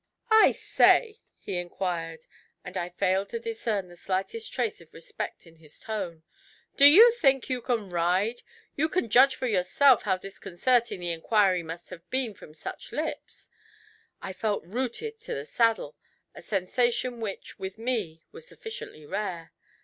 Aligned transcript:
'I 0.31 0.53
say,' 0.53 1.19
he 1.37 1.57
inquired, 1.59 2.25
and 2.65 2.75
I 2.75 2.89
failed 2.89 3.29
to 3.29 3.39
discern 3.39 3.87
the 3.87 3.95
slightest 3.95 4.51
trace 4.51 4.81
of 4.81 4.95
respect 4.95 5.45
in 5.45 5.57
his 5.57 5.79
tone 5.79 6.23
'do 6.75 6.85
you 6.85 7.11
think 7.11 7.51
you 7.51 7.61
can 7.61 7.91
ride?' 7.91 8.41
You 8.75 8.89
can 8.89 9.11
judge 9.11 9.35
for 9.35 9.45
yourself 9.45 10.01
how 10.01 10.17
disconcerting 10.17 10.99
the 11.01 11.11
inquiry 11.11 11.61
must 11.61 11.89
have 11.91 12.09
been 12.09 12.33
from 12.33 12.55
such 12.55 12.91
lips: 12.91 13.51
I 14.23 14.33
felt 14.33 14.63
rooted 14.65 15.19
to 15.19 15.35
the 15.35 15.45
saddle 15.45 15.95
a 16.33 16.41
sensation 16.41 17.19
which, 17.19 17.59
with 17.59 17.77
me, 17.77 18.23
was 18.31 18.47
sufficiently 18.47 19.05
rare. 19.05 19.53